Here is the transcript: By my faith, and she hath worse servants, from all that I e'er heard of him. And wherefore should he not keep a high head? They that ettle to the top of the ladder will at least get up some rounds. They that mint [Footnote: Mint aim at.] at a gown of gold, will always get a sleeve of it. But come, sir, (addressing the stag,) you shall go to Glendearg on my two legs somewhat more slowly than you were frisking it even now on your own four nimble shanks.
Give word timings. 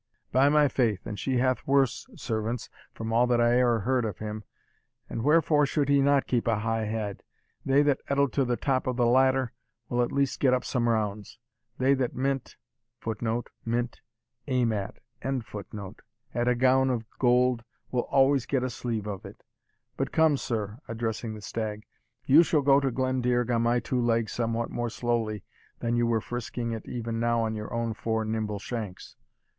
By 0.31 0.49
my 0.49 0.67
faith, 0.67 1.05
and 1.05 1.19
she 1.19 1.37
hath 1.37 1.67
worse 1.67 2.07
servants, 2.15 2.69
from 2.91 3.13
all 3.13 3.27
that 3.27 3.39
I 3.39 3.57
e'er 3.59 3.81
heard 3.81 4.03
of 4.03 4.17
him. 4.17 4.43
And 5.07 5.21
wherefore 5.23 5.67
should 5.67 5.89
he 5.89 6.01
not 6.01 6.25
keep 6.25 6.47
a 6.47 6.61
high 6.61 6.85
head? 6.85 7.21
They 7.63 7.83
that 7.83 8.01
ettle 8.09 8.27
to 8.31 8.43
the 8.43 8.57
top 8.57 8.87
of 8.87 8.97
the 8.97 9.05
ladder 9.05 9.53
will 9.89 10.01
at 10.01 10.11
least 10.11 10.39
get 10.39 10.55
up 10.55 10.65
some 10.65 10.89
rounds. 10.89 11.37
They 11.77 11.93
that 11.93 12.15
mint 12.15 12.55
[Footnote: 12.99 13.51
Mint 13.63 14.01
aim 14.47 14.73
at.] 14.73 14.97
at 15.21 16.47
a 16.47 16.55
gown 16.55 16.89
of 16.89 17.07
gold, 17.19 17.63
will 17.91 18.07
always 18.09 18.47
get 18.47 18.63
a 18.63 18.71
sleeve 18.71 19.05
of 19.05 19.23
it. 19.23 19.43
But 19.97 20.11
come, 20.11 20.35
sir, 20.35 20.79
(addressing 20.87 21.35
the 21.35 21.41
stag,) 21.41 21.85
you 22.25 22.41
shall 22.41 22.63
go 22.63 22.79
to 22.79 22.89
Glendearg 22.89 23.51
on 23.53 23.61
my 23.61 23.79
two 23.79 24.01
legs 24.01 24.31
somewhat 24.31 24.71
more 24.71 24.89
slowly 24.89 25.43
than 25.77 25.95
you 25.95 26.07
were 26.07 26.21
frisking 26.21 26.71
it 26.71 26.87
even 26.87 27.19
now 27.19 27.43
on 27.43 27.53
your 27.53 27.71
own 27.71 27.93
four 27.93 28.25
nimble 28.25 28.57
shanks. 28.57 29.15